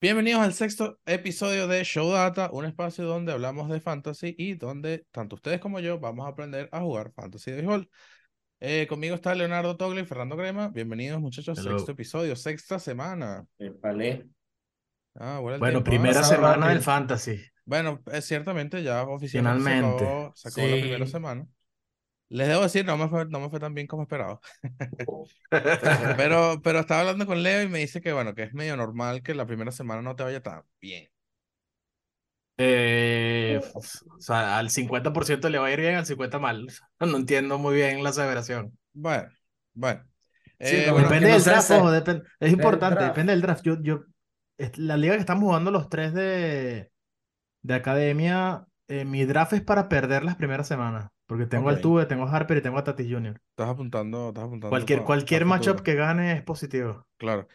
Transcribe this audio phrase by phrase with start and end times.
[0.00, 5.04] Bienvenidos al sexto episodio de Show Data, un espacio donde hablamos de fantasy y donde
[5.10, 7.90] tanto ustedes como yo vamos a aprender a jugar fantasy de béisbol.
[8.60, 10.68] Eh, conmigo está Leonardo Togli y Fernando Crema.
[10.68, 11.72] Bienvenidos muchachos, Hello.
[11.72, 13.44] sexto episodio, sexta semana.
[13.58, 14.26] Épale.
[15.16, 16.68] Ah, bueno, Bueno, primera semana rápido.
[16.70, 17.40] del fantasy.
[17.66, 20.04] Bueno, es ciertamente ya oficialmente Finalmente.
[20.04, 21.46] acabó la primera semana.
[22.30, 24.40] Les debo decir, no me fue, no me fue tan bien como esperaba.
[26.16, 29.22] Pero, pero estaba hablando con Leo y me dice que, bueno, que es medio normal
[29.22, 31.08] que la primera semana no te vaya tan bien.
[32.62, 36.66] Eh, o sea, al 50% le va a ir bien, al 50% mal.
[37.10, 38.78] No entiendo muy bien la aseveración.
[38.92, 39.28] Bueno,
[39.72, 40.04] bueno.
[40.62, 43.16] Sí, Eh, bueno, depende del draft, ojo, es importante, draft.
[43.16, 43.62] depende del draft.
[43.64, 44.04] Yo, yo,
[44.76, 46.90] la liga que estamos jugando los tres de,
[47.62, 51.08] de academia, eh, mi draft es para perder las primeras semanas.
[51.26, 51.76] Porque tengo Ok.
[51.76, 53.40] al Tuve, tengo a Harper y tengo a Tatis Jr.
[53.50, 57.06] estás apuntando, estás apuntando Cualquier, cualquier matchup que gane es positivo.
[57.16, 57.46] Claro.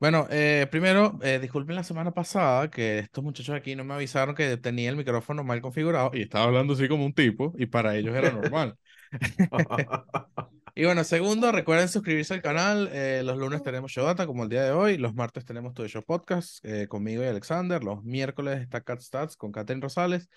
[0.00, 4.34] Bueno, eh, primero, eh, disculpen la semana pasada que estos muchachos aquí no me avisaron
[4.34, 7.96] que tenía el micrófono mal configurado y estaba hablando así como un tipo y para
[7.96, 8.76] ellos era normal.
[10.74, 12.88] Y bueno, segundo, recuerden suscribirse al canal.
[12.92, 14.96] eh, los lunes tenemos Show Data como el día de hoy.
[14.98, 17.82] Los martes tenemos Tu Show Podcast eh, conmigo y Alexander.
[17.82, 20.30] Los miércoles está Cat Stats con Catherine Rosales.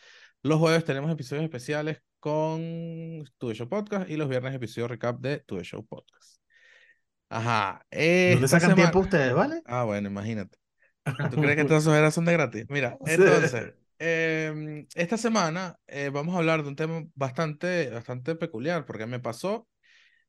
[0.43, 5.39] Los jueves tenemos episodios especiales con Tu Show Podcast y los viernes episodio recap de
[5.39, 6.41] Tu Show Podcast.
[7.29, 7.85] Ajá.
[7.89, 9.61] ¿Dónde esta sacan semana- tiempo ustedes, vale?
[9.65, 10.57] Ah, bueno, imagínate.
[11.31, 12.65] ¿Tú crees que todas esas horas son de gratis?
[12.67, 18.85] Mira, entonces, em, esta semana eh, vamos a hablar de un tema bastante, bastante peculiar,
[18.85, 19.65] porque me pasó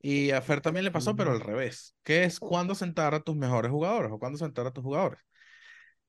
[0.00, 3.34] y a Fer también le pasó, pero al revés, que es cuándo sentar a tus
[3.34, 5.18] mejores jugadores o cuándo sentar a tus jugadores.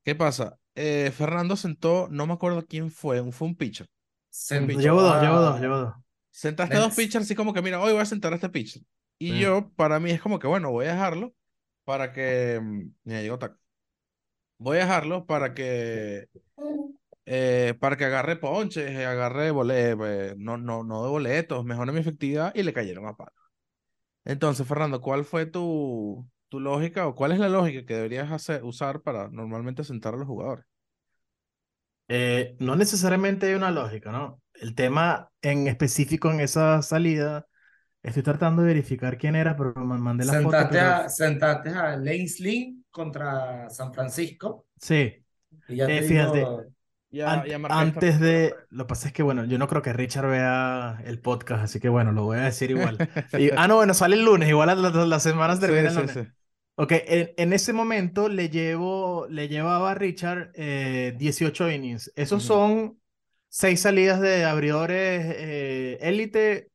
[0.04, 0.60] ¿Qué pasa?
[0.76, 3.88] Eh, Fernando sentó, no me acuerdo quién fue, fue un pitcher.
[4.38, 5.94] Sentó Llevo dos, a- llevo dos, llevo dos.
[6.32, 8.82] Sentaste a dos pitchers así como que, mira, hoy voy a sentar a este pitcher.
[9.18, 9.40] Y Sí.
[9.40, 11.34] yo, para mí es como que, bueno, voy a dejarlo
[11.86, 12.60] para que...
[12.62, 13.58] mm, Mira, llegó Taco.
[14.58, 16.28] Voy a dejarlo para que...
[17.26, 22.00] eh, para que agarre ponches, eh, agarre boletos, no, no, no de boletos, mejore mi
[22.00, 23.32] efectividad y le cayeron a palo.
[24.26, 28.64] Entonces, Fernando, ¿cuál fue tu, tu lógica o cuál es la lógica que deberías hacer,
[28.64, 30.66] usar para normalmente sentar a los jugadores?
[32.08, 34.42] Eh, no necesariamente hay una lógica, ¿no?
[34.54, 37.48] El tema en específico en esa salida,
[38.04, 40.44] estoy tratando de verificar quién era, pero me mandé la foto.
[40.44, 44.68] Sentaste pero- a, sentaste a Lane Slim contra San Francisco.
[44.80, 45.24] Sí,
[45.68, 46.38] Y ya Eh, te fíjate.
[46.40, 46.64] digo,
[47.12, 48.54] Ya, Ant- ya antes de...
[48.70, 51.80] Lo que pasa es que, bueno, yo no creo que Richard vea el podcast, así
[51.80, 52.98] que, bueno, lo voy a decir igual.
[53.40, 56.00] Y- ah, no, bueno, sale el lunes, igual las la, las semanas Sí, terminan sí,
[56.02, 56.14] lunes.
[56.14, 56.28] sí.
[56.78, 62.12] Ok, en, en ese momento le llevo, le llevaba a Richard eh, 18 innings.
[62.16, 63.00] Esos son
[63.50, 66.72] seis salidas de abridores eh, élite.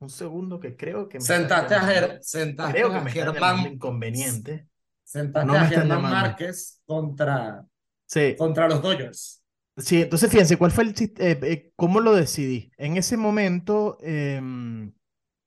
[0.00, 1.80] Un segundo que creo que me sentaste a.
[1.82, 4.68] Ger- sentaste Creo que a me Germán, inconveniente.
[5.04, 6.02] sentaste No a Germán.
[6.02, 7.66] Márquez contra,
[8.06, 9.42] Sí, contra los Dodgers.
[9.76, 12.70] sí, entonces fíjense, ¿cuál fue el eh, eh, cómo lo decidí?
[12.76, 14.92] En ese momento em,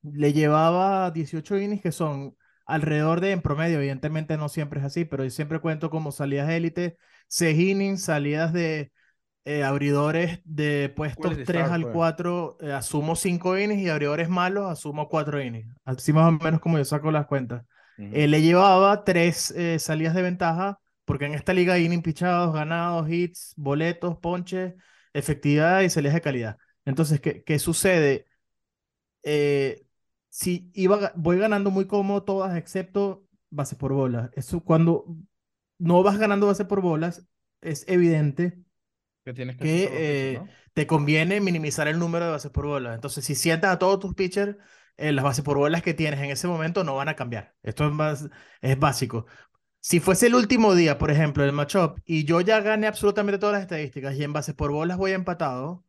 [0.03, 5.05] le llevaba 18 innings que son alrededor de, en promedio, evidentemente no siempre es así,
[5.05, 6.97] pero yo siempre cuento como salidas élite,
[7.27, 8.91] 6 innings, salidas de
[9.45, 11.93] eh, abridores de puestos Quality 3 start, al pues.
[11.93, 15.73] 4, eh, asumo 5 innings y abridores malos asumo 4 innings.
[15.85, 17.63] Así más o menos como yo saco las cuentas.
[17.97, 18.09] Ujú.
[18.11, 22.53] Eh, le llevaba tres eh, salidas de ventaja, porque en esta liga hay inning pichados,
[22.53, 24.73] ganados, hits, boletos, ponches,
[25.13, 26.57] efectividad y salidas de calidad.
[26.83, 28.25] Entonces, ¿qué, qué sucede?
[29.23, 29.86] Eh,
[30.37, 34.29] si iba, voy ganando muy cómodo todas, excepto base por bolas.
[34.35, 35.17] Eso cuando
[35.79, 37.27] no vas ganando base por bolas,
[37.59, 38.59] es evidente
[39.25, 40.47] que tienes eh, ¿no?
[40.73, 42.93] te conviene minimizar el número de bases por bolas.
[42.93, 44.57] Entonces, si sientas a todos tus pitchers,
[44.97, 47.55] eh, las bases por bolas que tienes en ese momento no van a cambiar.
[47.63, 48.29] Esto es, más,
[48.61, 49.25] es básico.
[49.79, 53.53] Si fuese el último día, por ejemplo, el matchup, y yo ya gané absolutamente todas
[53.53, 55.83] las estadísticas y en bases por bolas voy empatado,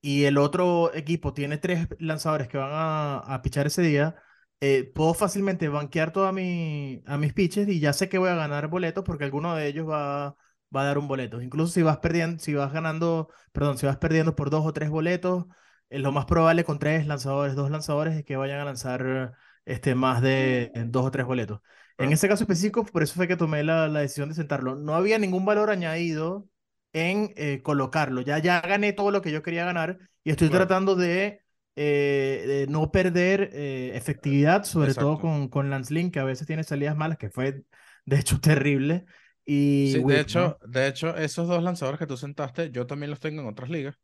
[0.00, 4.16] y el otro equipo tiene tres lanzadores que van a, a pichar ese día,
[4.60, 8.34] eh, puedo fácilmente banquear toda mi, a mis pitches y ya sé que voy a
[8.34, 10.36] ganar boletos porque alguno de ellos va,
[10.74, 11.40] va a dar un boleto.
[11.42, 14.90] Incluso si vas perdiendo, si vas ganando, perdón, si vas perdiendo por dos o tres
[14.90, 15.46] boletos,
[15.90, 19.34] eh, lo más probable con tres lanzadores, dos lanzadores, es que vayan a lanzar
[19.64, 21.60] este, más de dos o tres boletos.
[21.98, 22.12] En Claro.
[22.12, 24.76] ese caso específico, por eso fue que tomé la, la decisión de sentarlo.
[24.76, 26.48] No había ningún valor añadido
[26.92, 28.20] en eh, colocarlo.
[28.22, 30.68] Ya, ya gané todo lo que yo quería ganar y estoy Claro.
[30.68, 31.42] tratando de,
[31.76, 36.46] eh, de no perder eh, efectividad, sobre todo con, con Lance Lynn, que a veces
[36.46, 37.62] tiene salidas malas, que fue
[38.06, 39.04] de hecho terrible.
[39.46, 40.58] Y Sí, de hecho, ¿no?
[40.66, 43.98] de hecho, esos dos lanzadores que tú sentaste, yo también los tengo en otras ligas.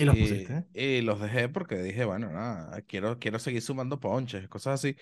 [0.00, 0.64] Y los y, pusiste.
[0.74, 4.96] y los dejé porque dije, bueno, nada, quiero, quiero seguir sumando ponches, cosas así.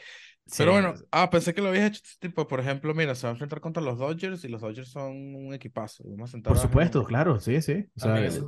[0.46, 3.30] Sí, Pero bueno, ah, pensé que lo habías hecho, tipo, por ejemplo, mira, se va
[3.30, 6.04] a enfrentar contra los Dodgers y los Dodgers son un equipazo.
[6.06, 7.86] Vamos a por supuesto, claro, sí, sí.
[7.96, 8.42] O sea, es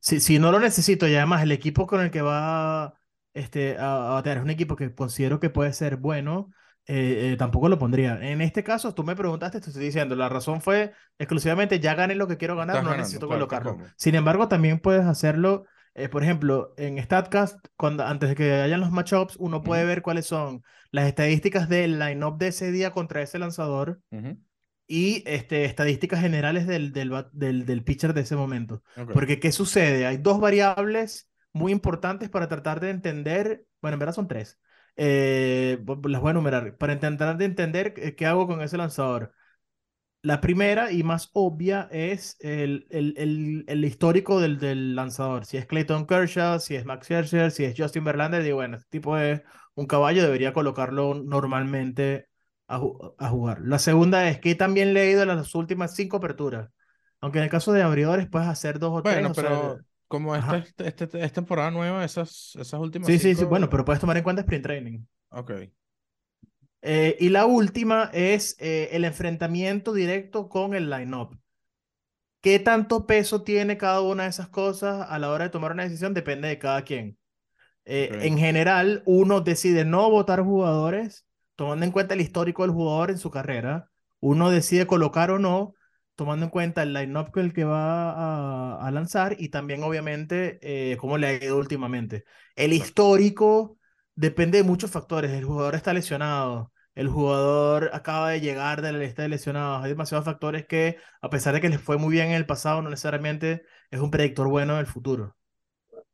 [0.00, 2.94] si, si no lo necesito y además el equipo con el que va
[3.32, 6.50] este, a, a batear es un equipo que considero que puede ser bueno,
[6.90, 8.18] eh, eh, tampoco lo pondría.
[8.22, 12.14] En este caso, tú me preguntaste, te estoy diciendo, la razón fue exclusivamente ya gané
[12.14, 13.78] lo que quiero ganar, Estás no ganando, necesito claro, colocarlo.
[13.96, 15.66] Sin embargo, también puedes hacerlo,
[15.98, 20.02] eh, por ejemplo, en StatCast, cuando, antes de que hayan los matchups, uno puede ver
[20.02, 24.00] cuáles son las estadísticas del line-up de ese día contra ese lanzador
[24.86, 28.82] y este, estadísticas generales del, del, bat- del, del pitcher de ese momento.
[29.12, 30.06] Porque, ¿qué sucede?
[30.06, 34.58] Hay dos variables muy importantes para tratar de entender, bueno, en verdad son tres.
[34.96, 36.76] Eh, las voy a enumerar.
[36.76, 39.32] Para intentar de entender qué hago con ese lanzador.
[40.22, 45.44] La primera y más obvia es el, el, el, el histórico del, del lanzador.
[45.46, 48.88] Si es Clayton Kershaw, si es Max Scherzer, si es Justin Verlander, digo, bueno, este
[48.90, 49.42] tipo es
[49.74, 52.28] un caballo, debería colocarlo normalmente
[52.66, 53.60] a, ju- a jugar.
[53.62, 56.68] La segunda es que también le he ido las últimas cinco aperturas.
[57.20, 59.14] Aunque en el caso de abridores puedes hacer dos o tres.
[59.14, 59.78] Bueno, sea, pero
[60.08, 63.84] como esta este- es temporada nueva, esas, esas últimas sí, sí, sí, cinco- bueno, pero
[63.84, 65.00] puedes tomar en cuenta sprint training.
[65.30, 65.52] Ok.
[66.82, 71.38] Eh, y la última es eh, el enfrentamiento directo con el line-up.
[72.40, 75.82] ¿Qué tanto peso tiene cada una de esas cosas a la hora de tomar una
[75.82, 76.14] decisión?
[76.14, 77.18] Depende de cada quien.
[77.84, 78.10] Eh.
[78.22, 81.26] En general, uno decide no votar jugadores
[81.56, 83.90] tomando en cuenta el histórico del jugador en su carrera.
[84.20, 85.74] Uno decide colocar o no
[86.14, 90.96] tomando en cuenta el line-up con el que va a, a lanzar y también, obviamente,
[90.98, 92.24] cómo le ha ido últimamente.
[92.56, 93.77] El histórico
[94.18, 95.30] depende de muchos factores.
[95.30, 96.72] El jugador está lesionado.
[96.96, 99.84] El jugador acaba de llegar de la lista de lesionados.
[99.84, 102.82] Hay demasiados factores que, a pesar de que les fue muy bien en el pasado,
[102.82, 105.36] no necesariamente es un predictor bueno del futuro.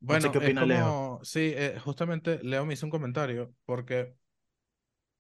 [0.01, 1.21] Bueno, qué es opina Leo.
[1.23, 4.15] sí, eh, justamente Leo me hizo un comentario porque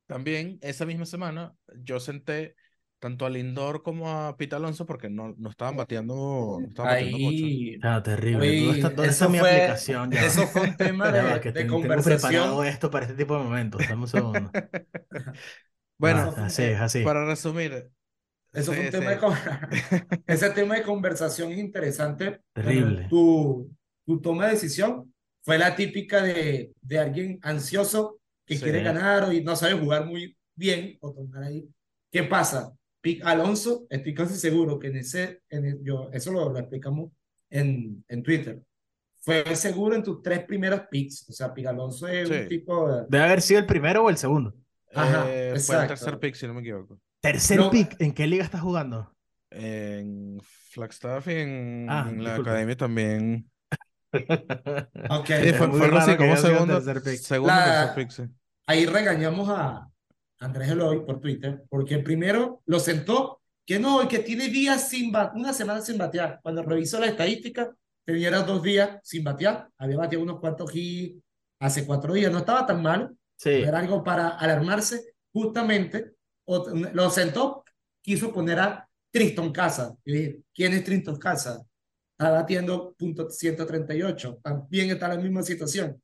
[0.04, 2.54] también esa misma semana yo senté
[3.04, 7.18] tanto a Lindor como a Pete Alonso porque no, no estaban bateando, no estaban bateando
[7.18, 7.46] mucho.
[7.46, 8.50] Ahí, Ah, terrible.
[8.50, 10.10] Uy, ¿Dónde está, dónde está eso mi fue- aplicación?
[10.10, 12.20] Ya eso fue un tema de, que de ten- tengo conversación.
[12.20, 13.82] preparado esto para este tipo de momentos.
[13.90, 14.50] Un segundo.
[15.98, 17.02] Bueno, Ah, así es, así.
[17.04, 17.90] para resumir,
[18.52, 19.14] Eso fue sí, un tema sí.
[19.14, 19.34] de, con-
[20.26, 22.40] ese tema de conversación es interesante.
[22.52, 23.06] Terrible.
[23.08, 23.70] Tu,
[24.06, 25.12] tu toma de decisión
[25.42, 28.62] fue la típica de, de alguien ansioso que Sí.
[28.62, 31.68] quiere ganar y no sabe jugar muy bien o tomar ahí.
[32.10, 32.72] ¿Qué pasa?
[33.24, 37.10] Alonso, estoy casi seguro que en ese, en el- yo, eso lo, lo explicamos
[37.50, 38.62] en, en Twitter.
[39.20, 41.28] Fue seguro en tus tres primeras picks.
[41.30, 42.34] O sea, Pic Alonso es Sí.
[42.34, 43.06] un tipo de...
[43.08, 44.54] Debe haber sido el primero o el segundo.
[44.94, 45.88] Ajá, Eh, fue el exacto.
[45.88, 47.00] tercer pick, si no me equivoco.
[47.20, 47.70] Tercer No.
[47.70, 47.96] pick.
[48.00, 49.12] ¿En qué liga estás jugando?
[49.50, 52.50] En Flagstaff y en, Ah, en la disculpa.
[52.50, 53.50] academia también.
[55.10, 55.26] Ok.
[55.26, 56.84] Sí, fue, fue algo así como segundo, segundo La-
[57.94, 58.22] tercer pick, sí.
[58.66, 59.88] ahí regañamos a
[60.44, 65.12] Andrés Eloy por Twitter, porque primero lo sentó, que no, y que tiene días sin
[65.34, 66.40] una semana sin batear.
[66.42, 67.74] Cuando revisó la estadística,
[68.04, 71.22] tenía dos días sin batear, había bateado unos cuantos hits
[71.60, 73.50] hace cuatro días, no estaba tan mal, Sí.
[73.50, 76.12] era algo para alarmarse, justamente,
[76.46, 77.64] lo sentó,
[78.00, 79.96] quiso poner a Tristan Casa.
[80.04, 81.64] Yo dije, ¿quién es Tristan Casa?
[82.16, 86.00] Está batiendo punto 138, también está en la misma situación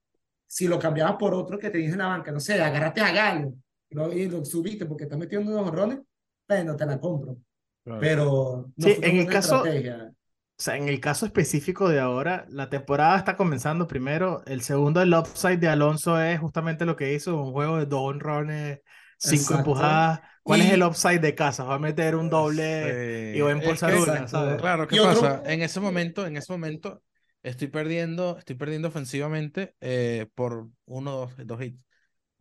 [0.47, 3.55] si lo cambiabas por otro que tenías en la banca, no sé, agarraste a Galo
[3.91, 6.01] lo, y lo subiste porque está metiendo unos honrones,
[6.49, 7.37] bueno, te la compro.
[7.85, 8.01] Claro.
[8.01, 10.13] Pero no Sí, en el caso- estrategia.
[10.13, 14.43] O sea, en el caso específico de ahora, la temporada está comenzando primero.
[14.47, 18.01] El segundo, el upside de Alonso es justamente lo que hizo, un juego de dos
[18.03, 18.81] honrones,
[19.17, 19.59] cinco Exacto.
[19.59, 20.21] empujadas.
[20.43, 21.65] ¿Cuál Y- es el upside de casa?
[21.65, 23.39] Va a meter un doble Sí.
[23.39, 24.57] y va a Es impulsar que- una.
[24.59, 25.43] Claro, ¿qué Y otro- pasa?
[25.51, 27.03] En ese momento, en ese momento,
[27.43, 31.81] estoy perdiendo, estoy perdiendo ofensivamente eh, por uno, dos, dos hits.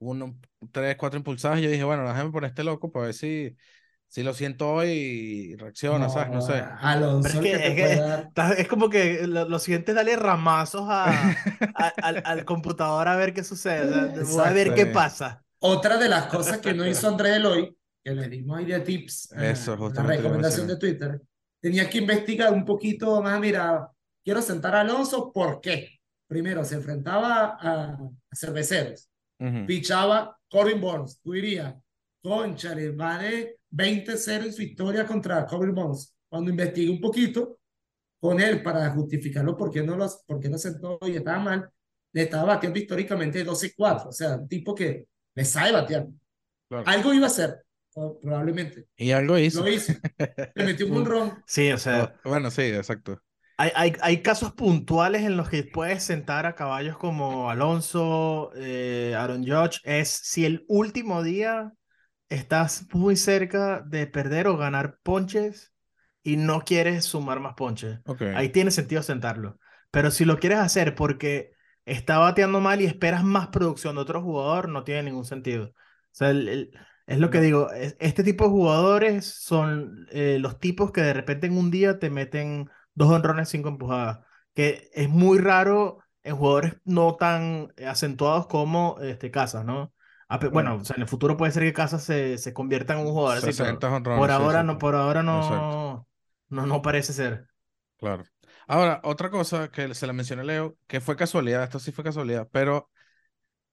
[0.02, 0.38] Uno,
[0.72, 1.60] tres, cuatro impulsadas.
[1.60, 3.56] Y yo dije, bueno, déjame por este loco para ver si,
[4.08, 6.32] si lo siento hoy y reacciona, ¿sabes?
[6.32, 6.54] No sé.
[6.54, 8.54] Alonso es que- que es que- dar.
[8.58, 11.06] Es como que lo, lo siguiente es darle ramazos a,
[11.76, 14.24] a- al, al computador a ver qué sucede.
[14.24, 15.44] Voy a ver qué pasa.
[15.60, 19.34] Otra de las cosas que no hizo Andrés Eloy, que le dimos ahí de tips,
[19.34, 20.78] eh, Eso, la recomendación de.
[20.78, 21.22] Twitter,
[21.60, 23.90] tenía que investigar un poquito más, mira,
[24.24, 26.00] quiero sentar a Alonso, ¿por qué?
[26.28, 27.98] Primero, se enfrentaba a,
[28.32, 28.36] a
[29.40, 29.66] Ujú.
[29.66, 31.76] pichaba Corbin Burns, tú dirías,
[32.22, 36.14] concha, le va de 20-0 en su historia contra Corbin Burns.
[36.28, 37.60] Cuando investigué un poquito
[38.20, 41.70] con él para justificarlo por qué no, los, por qué no sentó y estaba mal,
[42.12, 46.08] le estaba bateando históricamente 12-4, o sea, un tipo que le sabe batear.
[46.68, 46.84] Claro.
[46.88, 48.88] Algo iba a hacer, probablemente.
[48.98, 49.64] Y algo hizo.
[49.64, 49.94] Lo hizo.
[50.56, 51.44] Le metió un ron.
[51.48, 53.22] Sí, o sea, bueno, sí, exacto.
[53.62, 59.16] Hay, hay, hay casos puntuales en los que puedes sentar a caballos como Alonso, eh,
[59.18, 59.82] Aaron Judge.
[59.84, 61.74] Es si el último día
[62.30, 65.74] estás muy cerca de perder o ganar ponches
[66.24, 68.00] y no quieres sumar más ponches.
[68.32, 69.60] Ahí tiene sentido sentarlo.
[69.92, 71.52] Pero si lo quieres hacer porque
[71.86, 75.66] está bateando mal y esperas más producción de otro jugador, no tiene ningún sentido.
[75.68, 75.74] O
[76.12, 76.72] sea, el- el-
[77.08, 81.14] es lo que digo, es- este tipo de jugadores son eh, los tipos que de
[81.14, 84.20] repente en un día te meten dos honrones, cinco empujadas,
[84.54, 89.94] que es muy raro en jugadores no tan acentuados como este, Casas, ¿no?
[90.52, 93.14] Bueno, o sea, en el futuro puede ser que Casas se, se convierta en un
[93.14, 95.26] jugador así, pero 60 jonrones, por sí, ahora sí, no, por ahora Exacto.
[95.32, 96.08] no,
[96.50, 97.48] no, no parece ser.
[97.98, 98.24] Claro.
[98.68, 102.04] Ahora, otra cosa que se la mencioné a Leo, que fue casualidad, esto sí fue
[102.04, 102.90] casualidad, pero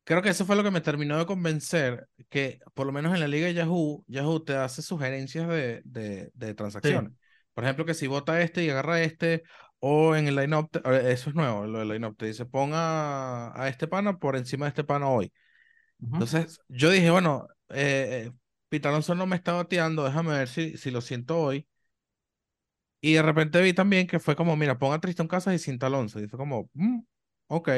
[0.05, 3.21] creo que eso fue lo que me terminó de convencer, que por lo menos en
[3.21, 7.13] la liga de Yahoo, Yahoo te hace sugerencias de, de, de transacciones.
[7.57, 9.45] Por ejemplo, que si vota este y agarra este,
[9.81, 13.69] o en el line-up, eh, eso es nuevo, lo del line-up, te dice, ponga a
[13.71, 15.33] este pana por encima de este pana hoy.
[16.13, 18.33] Entonces, yo dije, bueno, eh,
[18.73, 21.69] eh, Alonso no me está bateando, déjame ver si, si lo siento hoy.
[23.01, 25.87] Y de repente vi también que fue como, mira, ponga a Tristan Casas y Cinta
[25.87, 26.21] Alonso.
[26.21, 27.01] Y fue como, "Mm,
[27.49, 27.69] ok.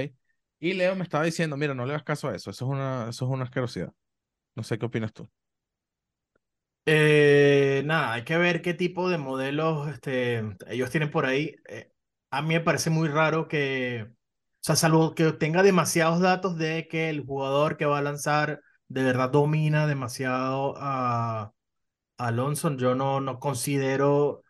[0.60, 3.08] Y Leo me estaba diciendo, mira, no le hagas caso a eso, eso es una,
[3.10, 3.92] eso es una asquerosidad.
[4.56, 5.28] No sé qué opinas tú.
[6.90, 11.56] Eh, nada, hay que ver qué tipo de modelos este, ellos tienen por ahí.
[11.68, 11.92] Eh,
[12.30, 14.14] a mí me parece muy raro que, o
[14.60, 19.02] sea, salvo que tenga demasiados datos de que el jugador que va a lanzar de
[19.04, 21.52] verdad domina demasiado a,
[22.18, 24.44] a Alonso, yo no, no considero,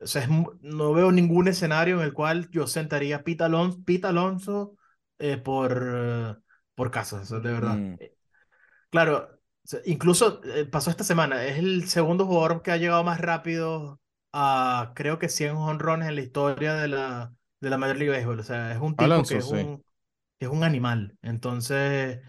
[0.00, 0.28] o sea, es
[0.62, 4.76] no veo ningún escenario en el cual yo sentaría a Pete Alonso, Pete Alonso
[5.18, 6.36] eh, por, eh,
[6.74, 7.86] por Casas, de verdad.
[7.88, 7.94] Mm,
[8.90, 9.37] Claro, o sea,
[9.84, 11.44] incluso eh, pasó esta semana.
[11.44, 14.00] Es el segundo jugador que ha llegado más rápido
[14.32, 18.40] a, creo que 100 jonrones en la historia de la, de la Major League Baseball.
[18.40, 19.54] O sea, es un tipo Alonso, que es sí.
[19.54, 19.84] un,
[20.38, 21.16] que es un animal.
[21.22, 22.20] Entonces,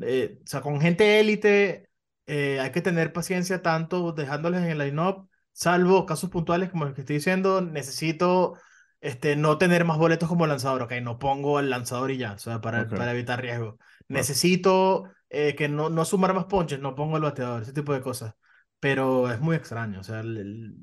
[0.00, 1.88] eh, o sea, con gente élite
[2.26, 6.94] eh, hay que tener paciencia tanto dejándoles en el line-up, salvo casos puntuales como el
[6.94, 7.60] que estoy diciendo.
[7.60, 8.54] Necesito
[9.00, 10.82] este, no tener más boletos como lanzador.
[10.82, 13.78] Ok, no pongo al lanzador y ya, o sea, para, para evitar riesgo.
[14.08, 18.00] Necesito eh, que no, no sumar más ponches, no pongo el bateador, ese tipo de
[18.00, 18.34] cosas.
[18.80, 20.76] Pero es muy extraño, o sea, el- el-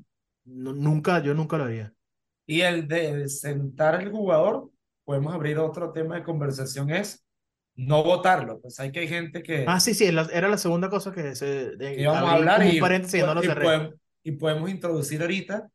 [0.44, 1.92] nu- nunca, yo nunca lo haría.
[2.46, 4.70] Y el de sentar al jugador,
[5.04, 7.24] podemos abrir otro tema de conversación, es
[7.74, 8.60] no votarlo.
[8.60, 11.34] Pues hay que hay gente que, Ah, sí, sí, la- era la segunda cosa que
[11.34, 14.70] se que eh, íbamos a hablar y, paréntesis y no lo y podemos, y podemos
[14.70, 15.68] introducir ahorita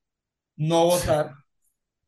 [0.57, 1.35] no votar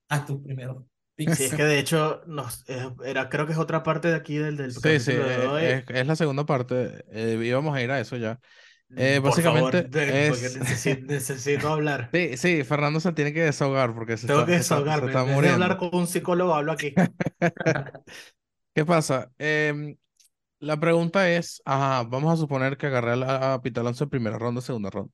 [0.10, 0.84] a tus primeros.
[1.32, 4.38] Sí, es que de hecho nos, eh, era, creo que es otra parte de aquí
[4.38, 5.63] del, del Sí, sí, de eh, hoy.
[5.63, 7.03] es, es la segunda parte.
[7.12, 8.39] eh, íbamos a ir a eso ya.
[8.96, 12.10] eh, Por favor, básicamente porque es- necesito, necesito hablar.
[12.13, 14.82] Sí, sí, Fernando se tiene que desahogar porque se Tengo está, que se está- se
[14.82, 15.08] desahogarme.
[15.08, 15.63] está de muriendo.
[15.63, 16.94] hablar con un psicólogo, hablo aquí.
[18.75, 19.32] ¿Qué pasa?
[19.38, 19.96] Em,
[20.60, 24.38] la pregunta es, ajá, vamos a suponer que agarré a, a Pete Alonso en primera
[24.39, 25.12] ronda, segunda ronda.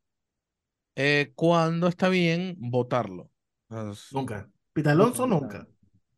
[0.95, 3.31] Eh, ¿cuándo está bien votarlo?
[3.69, 4.49] Sea, Nunca.
[4.73, 5.67] Pita Alonso, Nunca.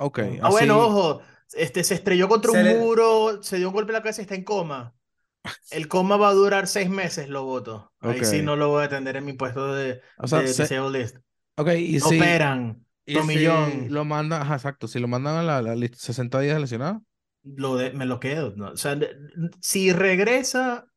[0.02, 1.22] Ok, Ah, bueno, así- ojo,
[1.54, 4.22] este, se estrelló contra Se un le- muro, se dio un golpe en la cabeza
[4.22, 4.96] y está en coma.
[5.72, 7.94] El coma va a durar seis meses, lo voto.
[8.02, 8.44] Ahí sí Ok.
[8.44, 11.18] no lo voy a atender en mi puesto de, O sea, de se- disabled list.
[11.58, 15.44] ok, y No si, operan, y si lo mandan, ajá, exacto, si lo mandan a
[15.44, 17.04] la, la lista 60 días de lesionado,
[17.44, 18.54] lo de, me lo quedo.
[18.56, 18.72] ¿no?
[18.72, 18.98] O sea,
[19.62, 20.88] si regresa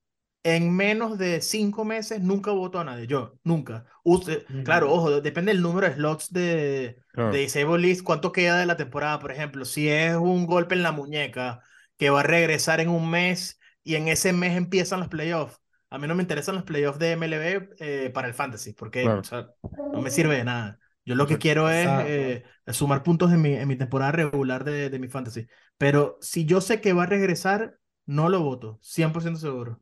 [0.44, 3.06] en menos de cinco meses, nunca voto a nadie.
[3.08, 3.86] Yo, nunca.
[4.04, 4.62] Ujú.
[4.64, 7.32] Claro, ojo, depende del número de slots de, Claro.
[7.32, 9.64] de Disable List, cuánto queda de la temporada, por ejemplo.
[9.64, 11.62] Si es un golpe en la muñeca
[11.98, 15.60] que va a regresar en un mes y en ese mes empiezan los playoffs.
[15.90, 19.20] A mí no me interesan los playoffs de MLB eh, para el fantasy, porque Claro.
[19.20, 19.48] o sea,
[19.92, 20.78] no me sirve de nada.
[21.04, 24.90] Yo lo que quiero es eh, sumar puntos en mi, en mi temporada regular de,
[24.90, 25.46] de mi fantasy.
[25.78, 28.78] Pero si yo sé que va a regresar, no lo voto.
[28.82, 29.80] 100% seguro.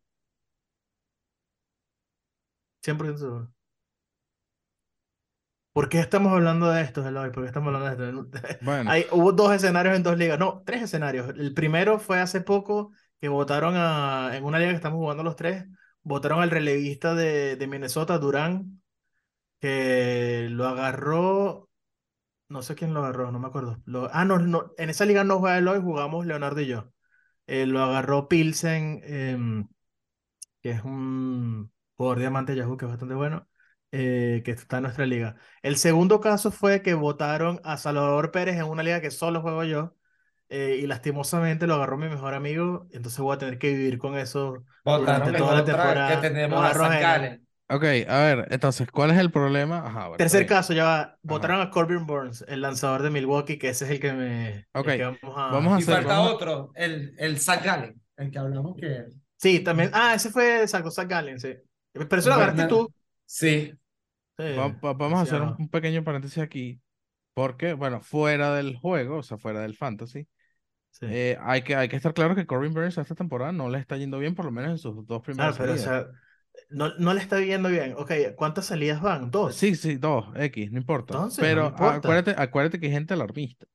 [2.83, 3.53] 100% seguro.
[5.73, 7.31] ¿Por qué estamos hablando de esto, Eloy?
[7.31, 7.97] ¿Por qué estamos hablando
[8.31, 8.59] de esto?
[8.65, 10.39] Bueno, Hay, hubo dos escenarios en dos ligas.
[10.39, 11.31] No, tres escenarios.
[11.31, 15.37] El primero fue hace poco que votaron a, en una liga que estamos jugando los
[15.37, 15.65] tres,
[16.03, 18.83] votaron al relevista de, de Minnesota, Durán,
[19.61, 21.71] que lo agarró,
[22.49, 23.83] no sé quién lo agarró, no me acuerdo.
[23.87, 26.93] Lo- ah, no, no, en esa liga no juega Eloy, jugamos Leonardo y yo.
[27.47, 29.69] Eh, lo agarró Pilsen, em,
[30.62, 33.49] que es un jugador diamante de Yahoo que es bastante bueno,
[33.92, 35.37] eh, que está en nuestra liga.
[35.62, 39.64] El segundo caso fue que votaron a Salvador Pérez en una liga que solo juego
[39.64, 39.96] yo,
[40.49, 44.16] eh, y lastimosamente lo agarró mi mejor amigo, entonces voy a tener que vivir con
[44.18, 46.20] eso Votaron durante toda la temporada.
[46.20, 47.38] que tenemos a.
[47.75, 49.78] Ok, a ver, entonces, ¿cuál es el problema?
[49.78, 51.18] Ajá, bueno, Tercer caso, ya va.
[51.22, 54.66] Votaron a Corbin Burns, el lanzador de Milwaukee, que ese es el que me.
[54.75, 55.52] Ok, que vamos a.
[55.52, 59.06] vamos a Y hacer- falta vamos otro, el, el Zach Gallen, el que hablamos que...
[59.38, 59.90] Sí, también.
[59.94, 61.54] Ah, ese fue exacto, Zach Gallen, sí.
[61.92, 62.92] Pero eso lo agarraste tú.
[63.26, 63.72] Sí,
[64.38, 66.80] Sí, Va- va- vamos a hacer un, un pequeño paréntesis aquí,
[67.34, 70.28] porque, bueno, fuera del juego, o sea, fuera del fantasy,
[70.90, 71.06] Sí.
[71.06, 73.96] eh, hay que, hay que estar claro que Corbin Burns esta temporada no le está
[73.99, 75.78] yendo bien, por lo menos en sus dos Claro, primeras pero o salidas.
[75.78, 76.06] sea,
[76.70, 77.94] no, no le está viendo bien.
[77.99, 79.30] Ok, ¿cuántas salidas van?
[79.30, 79.56] Dos.
[79.56, 81.14] Sí, sí, dos, X, no importa.
[81.14, 81.99] Entonces, no Pero me importa.
[81.99, 83.66] acuérdate, acuérdate que hay gente alarmista.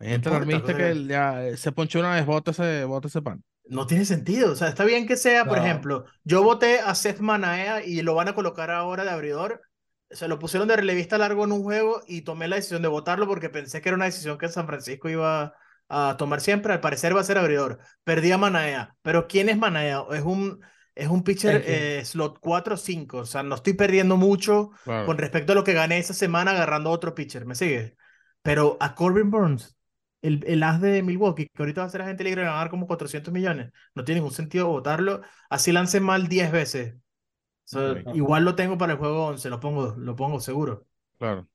[0.00, 2.84] Hay No gente importa, alarmista o que ya eh, se ponchó una vez, bota ese,
[2.86, 3.44] bota ese pan.
[3.68, 4.52] No tiene sentido.
[4.52, 8.14] O sea, está bien que sea, por ejemplo, yo voté a Seth Manaea y lo
[8.14, 9.62] van a colocar ahora de abridor.
[10.10, 13.26] Se lo pusieron de relevista largo en un juego y tomé la decisión de votarlo
[13.26, 15.54] porque pensé que era una decisión que San Francisco iba
[15.88, 16.72] a tomar siempre.
[16.72, 17.78] Al parecer va a ser abridor.
[18.04, 18.96] Perdí a Manaea.
[19.02, 20.04] Pero ¿quién es Manaea?
[20.12, 20.60] Es un,
[20.94, 23.18] es un pitcher eh, slot 4 o 5.
[23.18, 26.90] O sea, no estoy perdiendo mucho con respecto a lo que gané esa semana agarrando
[26.90, 27.46] otro pitcher.
[27.46, 27.96] ¿Me sigue?
[28.42, 29.75] Pero a Corbin Burns,
[30.22, 32.60] el, el as de Milwaukee, que ahorita va a ser agente libre, le van a
[32.60, 33.72] dar como 400 millones.
[33.94, 35.22] No tiene ningún sentido votarlo.
[35.50, 36.94] Así lance mal 10 veces.
[36.94, 38.02] O sea.
[38.14, 40.86] Igual lo tengo para el juego 11, lo pongo, lo pongo seguro.
[41.18, 41.48] Claro.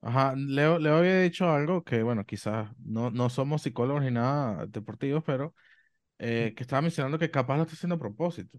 [0.00, 4.64] Ajá, Leo, Leo había dicho algo que, bueno, quizás no, no somos psicólogos ni nada
[4.66, 5.54] deportivos, pero
[6.18, 8.58] eh, que estaba mencionando que capaz lo está haciendo a propósito.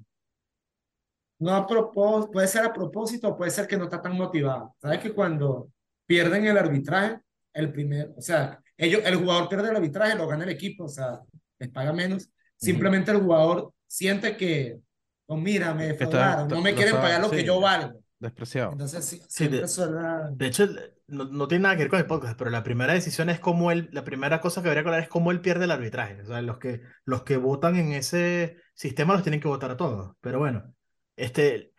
[1.39, 4.75] no a propósito, puede ser a propósito, puede ser que no está tan motivado.
[4.81, 5.69] ¿Sabes que cuando
[6.05, 7.19] pierden el arbitraje,
[7.53, 10.89] el primer, o sea, ellos, el jugador pierde el arbitraje, lo gana el equipo, o
[10.89, 11.19] sea,
[11.59, 12.29] les paga menos.
[12.55, 14.79] Simplemente el jugador siente que,
[15.27, 17.45] oh, mira, me Que defraudaron, no me quieren pagar lo que sí.
[17.45, 17.99] yo valgo.
[18.19, 18.73] Despreciado.
[18.73, 20.29] Entonces, sí, Sí, de- suena...
[20.31, 20.67] De hecho,
[21.07, 23.71] no, no tiene nada que ver con el podcast, pero la primera decisión es cómo
[23.71, 26.21] él, la primera cosa que habría que hablar es cómo él pierde el arbitraje.
[26.21, 29.77] O sea, los que, los que votan en ese sistema los tienen que votar a
[29.77, 30.15] todos.
[30.21, 30.73] Pero bueno,
[31.15, 31.71] este,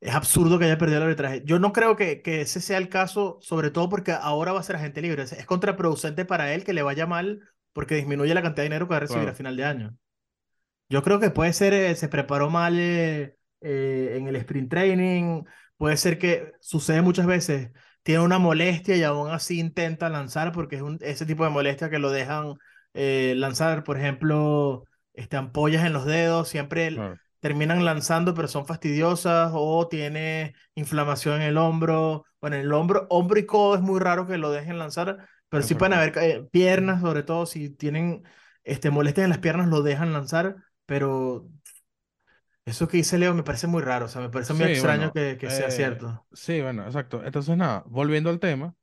[0.00, 1.42] es absurdo que haya perdido el arbitraje.
[1.44, 4.62] Yo no creo que, que ese sea el caso, sobre todo porque ahora va a
[4.62, 5.22] ser agente libre.
[5.24, 7.40] Es, contraproducente para él que le vaya mal
[7.72, 9.32] porque disminuye la cantidad de dinero que va a recibir Claro.
[9.32, 9.96] a final de año.
[10.88, 15.42] Yo creo que puede ser, eh, se preparó mal eh, eh, en el sprint training,
[15.76, 17.70] puede ser que sucede muchas veces,
[18.02, 21.90] tiene una molestia y aún así intenta lanzar porque es un, ese tipo de molestia
[21.90, 22.54] que lo dejan
[22.94, 27.16] eh, lanzar, por ejemplo, este, ampollas en los dedos, siempre el- Claro.
[27.48, 33.06] Terminan lanzando pero son fastidiosas o tiene inflamación en el hombro, bueno, en el hombro,
[33.10, 36.44] hombro y codo es muy raro que lo dejen lanzar, pero sí pueden haber eh,
[36.50, 38.24] piernas, sobre todo si tienen
[38.64, 40.56] este, molestias en las piernas, lo dejan lanzar,
[40.86, 41.48] pero
[42.64, 45.10] eso que dice Leo me parece muy raro, o sea, me parece muy Sí, extraño
[45.10, 46.26] bueno, que, que sea eh, cierto.
[46.32, 47.24] Sí, bueno, exacto.
[47.24, 48.74] Entonces, nada, volviendo al tema,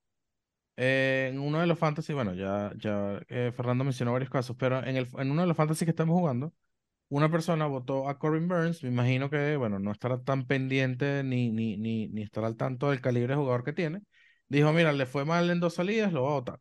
[0.78, 4.80] eh, en uno de los fantasy, bueno, ya, ya eh, Fernando mencionó varios casos, pero
[4.86, 6.54] en, el, en uno de los fantasy que estamos jugando,
[7.09, 11.51] una persona votó a Corbin Burns, me imagino que, bueno, no estará tan pendiente ni,
[11.51, 14.01] ni, ni, ni estará al tanto del calibre de jugador que tiene.
[14.47, 16.59] Dijo, mira, le fue mal en dos salidas, lo voy a votar.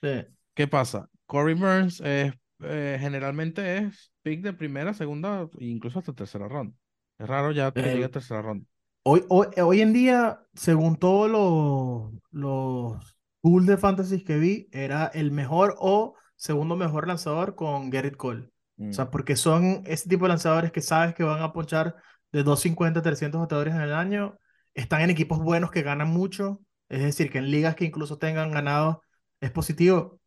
[0.00, 0.26] Sí.
[0.54, 1.08] ¿Qué pasa?
[1.26, 6.74] Corbin Burns es, eh, generalmente es pick de primera, segunda, incluso hasta tercera ronda.
[7.18, 8.66] Es raro ya que Eh, llegue a tercera ronda.
[9.02, 15.06] Hoy, hoy, hoy en día, según todos los, los pools de fantasy que vi, era
[15.06, 18.50] el mejor o segundo mejor lanzador con Gerrit Cole.
[18.90, 21.96] O sea, Mm, porque son ese tipo de lanzadores que sabes que van a ponchar
[22.32, 24.38] de 250 a 300 bateadores en el año.
[24.74, 26.60] Están en equipos buenos que ganan mucho.
[26.88, 29.02] Es decir, que en ligas que incluso tengan ganado
[29.40, 30.20] es positivo.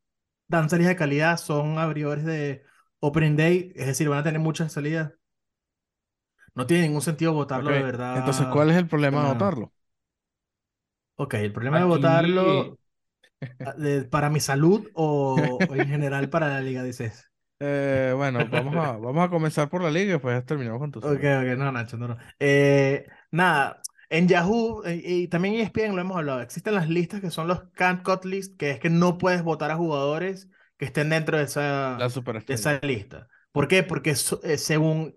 [0.48, 2.64] Dan salidas de calidad, son abridores de
[3.00, 3.74] Opening Day.
[3.76, 5.14] Es decir, van a tener muchas salidas.
[6.56, 8.18] No tiene ningún sentido votarlo de verdad.
[8.18, 9.74] Entonces, ¿cuál es el problema de votarlo?
[11.16, 12.78] Ok, el problema de votarlo
[13.78, 17.27] de- para mi salud o, o en general para la Liga dices.
[17.60, 21.00] Eh, bueno, vamos a, vamos a comenzar por la liga y después terminamos con tu
[21.00, 22.18] Ok, ok, no, Nacho, no, no.
[22.40, 27.22] Eh, nada, en Yahoo eh, y también en ESPN lo hemos hablado, existen las listas
[27.22, 30.86] que son los can't cut list, que es que no puedes votar a jugadores que
[30.86, 32.10] estén dentro de esa,
[32.48, 33.28] de esa lista.
[33.52, 33.84] ¿Por qué?
[33.84, 35.16] Porque so- eh, según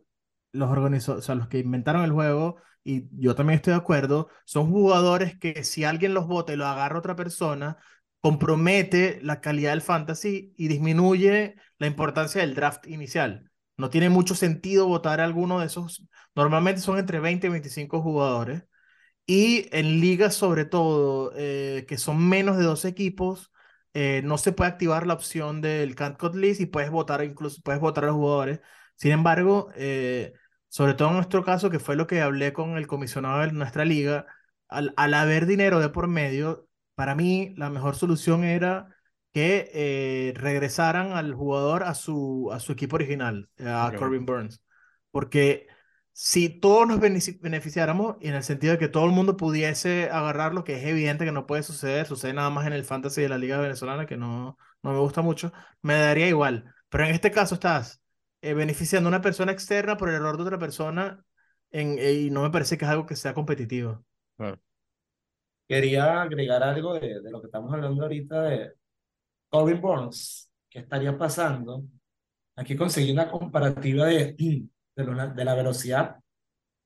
[0.53, 4.29] los organizó, o sea, los que inventaron el juego, y yo también estoy de acuerdo,
[4.45, 7.79] son jugadores que si alguien los vota y lo agarra otra persona,
[8.21, 13.51] compromete la calidad del fantasy y disminuye la importancia del draft inicial.
[13.77, 16.07] No tiene mucho sentido votar a alguno de esos.
[16.35, 18.65] Normalmente son entre 20 y 25 jugadores.
[19.27, 23.53] Y en ligas, sobre todo, eh, que son menos de dos equipos,
[23.95, 27.63] eh, no se puede activar la opción del can't cut list y puedes votar, incluso
[27.63, 28.61] puedes votar a los jugadores.
[28.97, 30.33] Sin embargo, eh,
[30.69, 33.85] sobre todo en nuestro caso, que fue lo que hablé con el comisionado de nuestra
[33.85, 34.27] liga,
[34.69, 36.69] al, al haber dinero de por medio,
[37.01, 38.95] para mí la mejor solución era
[39.33, 43.95] que eh, regresaran al jugador a su, a su equipo original, a.
[43.97, 44.63] Corbin Burns.
[45.11, 45.67] Porque
[46.13, 50.65] si todos nos benefici- beneficiáramos en el sentido de que todo el mundo pudiese agarrarlo,
[50.65, 53.39] que es evidente que no puede suceder, sucede nada más en el fantasy de la
[53.39, 56.75] Liga Venezolana, que no, no me gusta mucho, me daría igual.
[56.89, 58.03] Pero en este caso estás
[58.43, 61.25] eh, beneficiando a una persona externa por el error de otra persona
[61.71, 64.05] en, eh, y no me parece que es algo que sea competitivo.
[64.37, 64.61] Claro.
[65.75, 68.73] Quería agregar algo de, de lo que estamos hablando ahorita de
[69.49, 71.85] Corbin Burns, que estaría pasando.
[72.57, 74.35] Aquí conseguí una comparativa de,
[74.97, 76.17] de, lo- de la velocidad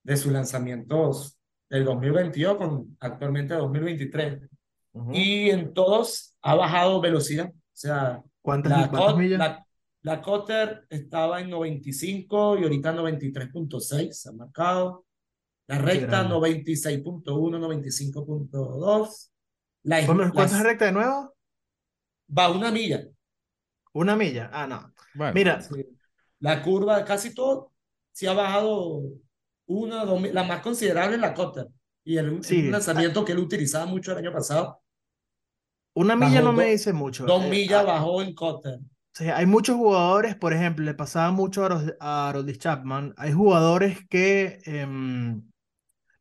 [0.02, 1.38] de sus lanzamientos
[1.70, 4.42] del 2022 con actualmente 2023.
[5.12, 7.48] Y en todos ha bajado velocidad.
[7.48, 9.38] O sea, ¿Cuántas, la, cuántas Cot- millas?
[9.38, 9.66] la,
[10.02, 15.06] la Cotter estaba en 95 y ahorita 93.6 se ha marcado.
[15.66, 16.34] La recta grande.
[16.34, 19.30] 96.1, 95.2.
[19.84, 21.34] La, ¿Cuántas las- cuántas rectas de nuevo?
[22.36, 23.04] va una milla.
[23.92, 24.50] Una milla.
[24.52, 24.92] Ah, no.
[25.14, 25.84] Bueno, Mira, Sí.
[26.40, 27.72] La curva, casi todo,
[28.12, 29.00] sí ha bajado
[29.66, 31.68] una, dos, la más considerable es la Cotter.
[32.04, 34.82] Y el, lanzamiento que él utilizaba mucho el año pasado,
[35.94, 37.24] una milla no me dice mucho.
[37.24, 38.80] dos Eh, millas ah, bajó en Cotter.
[39.14, 43.14] Sí, hay muchos jugadores, por ejemplo, le pasaba mucho a, Ros- a Aroldis Chapman.
[43.16, 45.42] Hay jugadores que em,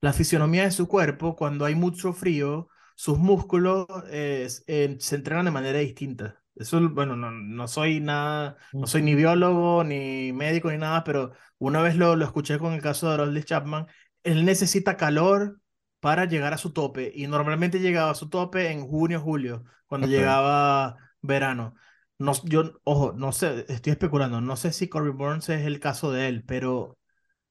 [0.03, 5.45] la fisionomía de su cuerpo, cuando hay mucho frío, sus músculos eh, eh, se entrenan
[5.45, 6.41] de manera distinta.
[6.55, 11.31] Eso, bueno, no, no soy nada, no soy ni biólogo, ni médico, ni nada, pero
[11.57, 13.87] una vez lo, lo escuché con el caso de Aroldis Chapman.
[14.23, 15.61] Él necesita calor
[16.01, 20.07] para llegar a su tope y normalmente llegaba a su tope en junio, julio, cuando
[20.07, 21.75] llegaba verano.
[22.17, 26.11] No, yo, ojo, no sé, estoy especulando, no sé si Corbin Burns es el caso
[26.11, 26.97] de él, pero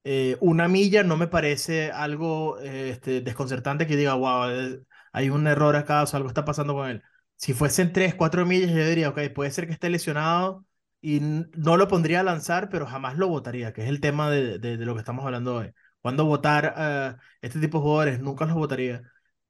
[0.04, 4.80] eh, una milla no me parece algo eh, este, desconcertante que diga, wow, eh,
[5.12, 7.02] hay un error acá, o algo está pasando con él.
[7.36, 10.64] Si fuesen tres, cuatro millas, yo diría, ok, puede ser que esté lesionado
[11.00, 14.58] y no lo pondría a lanzar, pero jamás lo votaría, que es el tema de,
[14.58, 15.72] de, lo que estamos hablando hoy.
[16.00, 19.02] Cuando votar a este tipo de jugadores, nunca los votaría.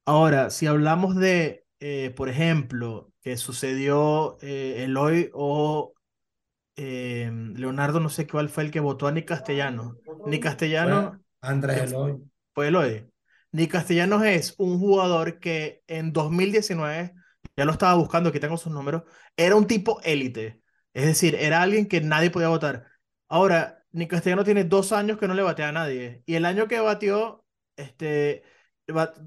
[0.05, 1.67] Ahora, si hablamos de,
[2.17, 5.95] por ejemplo, que sucedió eh, Eloy o
[6.77, 9.97] eh, Leonardo, no sé cuál fue el que votó a Nick Castellano.
[10.27, 12.19] Nick Castellano Andrés Eloy.
[12.55, 13.07] fue Eloy.
[13.53, 17.15] Nick Castellanos es un jugador que en 2019,
[17.57, 19.03] ya lo estaba buscando, aquí tengo sus números,
[19.37, 20.63] era un tipo élite.
[20.95, 22.87] Es decir, era alguien que nadie podía votar.
[23.29, 26.23] Ahora, Nick Castellano tiene dos años que no le batea a nadie.
[26.27, 27.45] Y el año que batió,
[27.77, 28.43] este,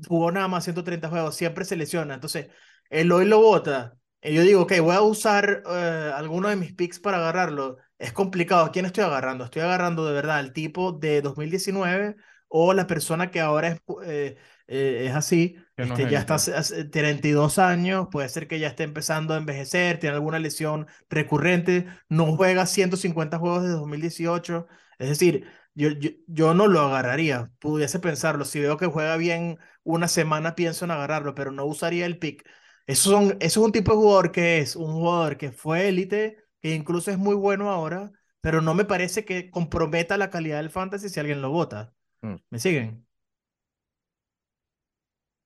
[0.08, 2.16] jugó nada más 130 juegos, siempre se lesiona.
[2.16, 2.50] Entonces,
[2.90, 3.98] Eloy lo vota.
[4.22, 7.78] Y yo digo, ok, voy a usar eh, alguno de mis picks para agarrarlo.
[8.00, 8.66] Es complicado.
[8.66, 9.44] ¿A quién estoy agarrando?
[9.46, 12.16] Estoy agarrando de verdad al tipo de 2019
[12.48, 16.20] o la persona que ahora es, eh, eh, es así, Que no este, es ya
[16.20, 20.40] está hace- hace 32 años, puede ser que ya esté empezando a envejecer, tiene alguna
[20.40, 24.68] lesión recurrente, no juega 150 juegos desde 2018,
[25.00, 29.60] es decir, yo, yo, yo no lo agarraría, pudiese pensarlo, si veo que juega bien
[29.84, 32.48] una semana pienso en agarrarlo, pero no usaría el pick.
[32.88, 36.38] Eso, son, eso es un tipo de jugador que es un jugador que fue élite,
[36.62, 40.70] que incluso es muy bueno ahora, pero no me parece que comprometa la calidad del
[40.70, 41.94] fantasy si alguien lo vota.
[42.22, 42.36] Mm.
[42.50, 43.06] ¿Me siguen?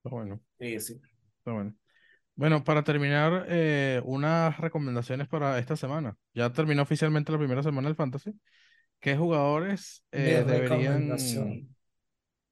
[0.04, 1.02] Está bueno, Sí, sí.
[1.40, 1.76] está bueno.
[2.36, 6.18] Bueno, para terminar, eh, unas recomendaciones para esta semana.
[6.34, 8.34] Ya terminó oficialmente la primera semana del Fantasy.
[9.00, 11.10] ¿Qué jugadores eh, deberían,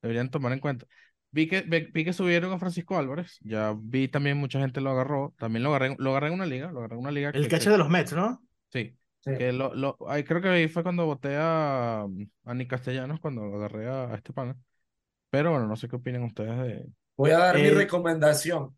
[0.02, 0.88] deberían tomar en cuenta?
[1.38, 3.38] Vi que, vi, vi que subieron a Francisco Álvarez.
[3.42, 5.36] Ya vi también mucha gente lo agarró.
[5.38, 6.72] También lo agarré, lo agarré en una liga.
[6.72, 8.42] Lo agarré en una liga El que, que- de los Mets, ¿no?
[8.70, 8.98] sí.
[9.20, 9.32] Sí.
[9.38, 12.04] Que lo, lo, ahí creo que ahí fue cuando voté a,
[12.46, 14.56] a Nick Castellanos, cuando lo agarré a, a este pana.
[15.30, 16.86] Pero bueno, no sé qué opinan ustedes de.
[17.18, 18.76] Voy a dar mi Eh, recomendación.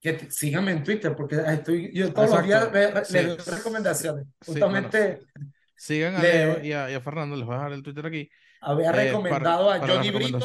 [0.00, 2.98] Que t- síganme en Twitter, porque estoy, yo todos los días Exacto.
[2.98, 3.14] le- Sí.
[3.14, 4.24] les doy recomendaciones.
[4.24, 5.20] Sí, bueno, Justamente
[5.76, 8.04] Sigan a Le- Leo y a, y a Fernando, les voy a dejar el Twitter
[8.06, 8.28] aquí.
[8.62, 10.38] había eh, para, recomendado a para las Johnny Brito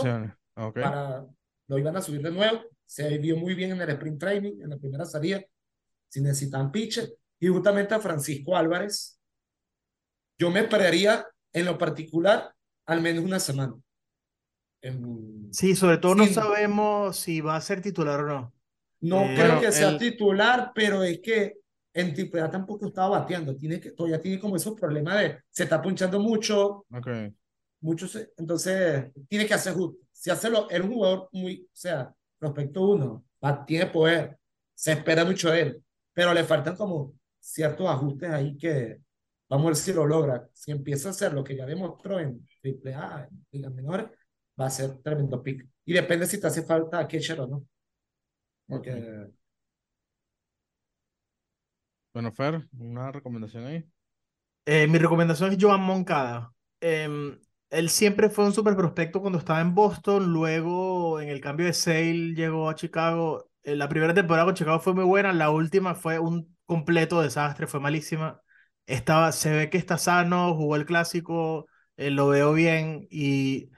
[0.55, 0.67] recomendaciones.
[0.67, 0.73] Ok.
[0.75, 1.25] para
[1.67, 2.61] lo iban a subir de nuevo.
[2.85, 5.41] Se vio muy bien en el sprint training, en la primera salida,
[6.09, 7.09] si necesitan pitcher.
[7.39, 9.19] Y justamente a Francisco Álvarez,
[10.39, 12.53] yo me esperaría en lo particular
[12.85, 13.73] al menos una semana.
[14.81, 18.53] En- Sí, sobre todo no Sin- sabemos si va a ser titular o no.
[19.01, 21.55] No Eh, creo Bueno, que sea el- titular, pero es que
[21.93, 23.55] en AAA tampoco estaba bateando.
[23.55, 27.07] Tiene que, todavía tiene como esos problemas de se está punchando mucho, Ok.
[27.81, 30.04] mucho se- entonces tiene que hacer justo.
[30.25, 34.39] Si hace lo, es un jugador muy, o sea, prospecto uno, va- tiene poder,
[34.73, 39.01] se espera mucho de él, pero le faltan como ciertos ajustes ahí que
[39.47, 40.49] vamos a ver si lo logra.
[40.51, 44.07] Si empieza a hacer lo que ya demostró en AAA, en ligas menores,
[44.59, 45.67] va a ser tremendo pick.
[45.85, 47.67] Y depende si te hace falta catcher o no.
[48.67, 48.91] Porque
[52.13, 53.85] Bueno, Fer, una recomendación ahí.
[54.65, 56.53] Eh, mi recomendación es Joan Moncada.
[56.81, 61.65] Em, él siempre fue un super prospecto cuando estaba en Boston, luego en el cambio
[61.65, 63.49] de Sale llegó a Chicago.
[63.63, 67.67] Eh, La primera temporada con Chicago fue muy buena, la última fue un completo desastre,
[67.67, 68.41] fue malísima.
[68.85, 73.71] Estaba, se ve que está sano, jugó el clásico, eh, lo veo bien y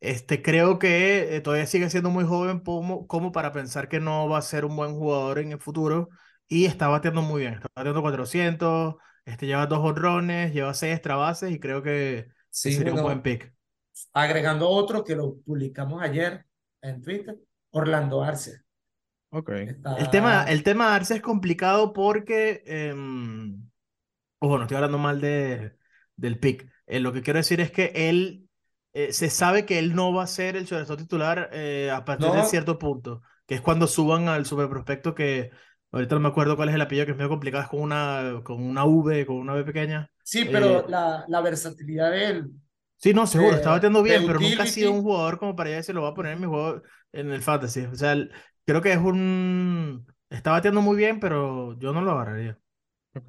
[0.00, 4.38] este, creo que eh, todavía sigue siendo muy joven como, para pensar que no va
[4.38, 6.08] a ser un buen jugador en el futuro
[6.48, 11.16] y está bateando muy bien, está bateando 400, este, lleva dos honrones, lleva seis extra
[11.16, 13.52] bases y creo que Sí, sería un buen pick.
[14.12, 16.46] agregando otro que lo publicamos ayer
[16.82, 17.36] en Twitter,
[17.70, 18.62] Orlando Arce.
[19.30, 19.50] Ok.
[19.50, 23.68] El tema, el tema Arce es complicado porque, em,
[24.38, 25.76] ojo, no estoy hablando mal de,
[26.14, 26.70] del pick.
[26.86, 28.48] Eh, lo que quiero decir es que él,
[28.92, 32.30] eh, se sabe que él no va a ser el shortstop titular eh, a partir
[32.30, 35.50] de cierto punto, que es cuando suban al super prospecto que,
[35.94, 38.40] ahorita no me acuerdo cuál es el apellido, que es medio complicado, es con una,
[38.44, 40.10] con una V, con una V pequeña.
[40.22, 42.50] sí, pero Eh, la, la versatilidad de él,
[42.96, 45.76] sí, no, seguro, está batiendo bien, pero nunca ha sido un jugador como para ya
[45.76, 47.80] decir, lo voy a poner en mi juego en el fantasy.
[47.86, 48.32] O sea, el-
[48.64, 50.06] creo que es un...
[50.30, 52.58] Está bateando muy bien, pero yo no lo agarraría.
[53.14, 53.28] Ok.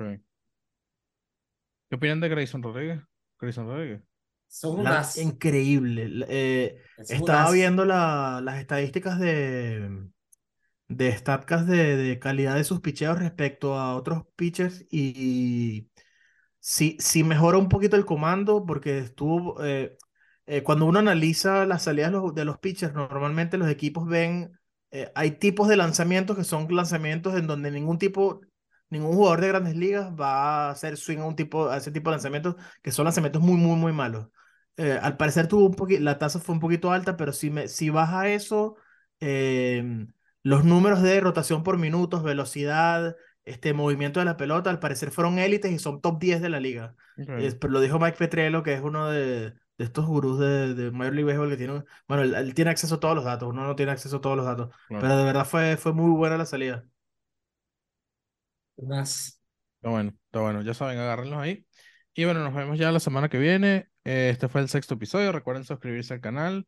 [1.90, 3.02] ¿Qué opinan de Grayson Rodríguez?
[3.40, 4.02] Grayson Rodríguez.
[4.48, 6.26] son La- unas, increíble.
[6.30, 10.08] Eh, estaba unas, viendo la- las estadísticas de,
[10.88, 15.90] de Statcast de, de calidad de sus picheos respecto a otros pitchers y
[16.60, 19.98] sí, sí mejora un poquito el comando porque estuvo, eh,
[20.46, 24.60] eh, cuando uno analiza las salidas de los, de los pitchers, normalmente los equipos ven,
[24.92, 28.42] eh, hay tipos de lanzamientos que son lanzamientos en donde ningún tipo,
[28.90, 32.10] ningún jugador de grandes ligas va a hacer swing a, un tipo, a ese tipo
[32.10, 34.28] de lanzamientos que son lanzamientos muy, muy, muy malos.
[34.78, 37.90] Eh, al parecer tuvo un la tasa fue un poquito alta, pero si, me, si
[37.90, 38.76] baja eso,
[39.20, 40.06] eh,
[40.46, 45.40] los números de rotación por minutos, velocidad, este movimiento de la pelota, al parecer fueron
[45.40, 46.96] élites y son top 10 de la liga.
[47.18, 47.30] Ok.
[47.40, 50.92] Es- pero lo dijo Mike Petriello, que es uno de, de estos gurús de, de
[50.92, 53.66] Major League Baseball que tiene, bueno, él, él tiene acceso a todos los datos, uno
[53.66, 56.46] no tiene acceso a todos los datos, pero de verdad fue, fue muy buena la
[56.46, 56.86] salida.
[58.76, 59.40] unas,
[59.78, 60.62] Está bueno, está bueno.
[60.64, 61.66] Ya saben, agárrenlos ahí.
[62.14, 63.90] Y bueno, nos vemos ya la semana que viene.
[64.04, 65.32] Eh, Este fue el sexto episodio.
[65.32, 66.68] Recuerden suscribirse al canal.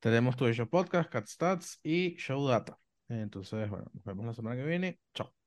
[0.00, 2.78] Tenemos tu Show Podcast, Cat Stats y Show Data.
[3.08, 5.00] Entonces, bueno, nos vemos la semana que viene.
[5.14, 5.37] Chao.